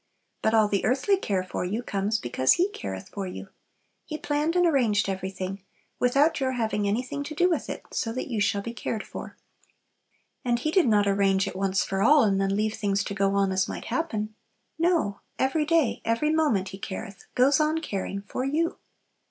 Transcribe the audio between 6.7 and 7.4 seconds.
anything to